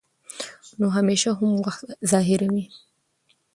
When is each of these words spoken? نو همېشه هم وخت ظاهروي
نو 0.79 0.85
همېشه 0.97 1.31
هم 1.39 1.51
وخت 1.65 1.83
ظاهروي 2.11 2.65